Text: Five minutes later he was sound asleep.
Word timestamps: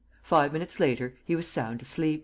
Five 0.23 0.51
minutes 0.51 0.79
later 0.79 1.13
he 1.25 1.35
was 1.35 1.47
sound 1.47 1.79
asleep. 1.83 2.19